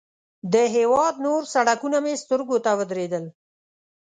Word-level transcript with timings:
د 0.53 0.55
هېواد 0.75 1.13
نور 1.25 1.41
سړکونه 1.53 1.97
مې 2.03 2.13
سترګو 2.23 2.57
ته 2.65 2.71
ودرېدل. 2.79 3.25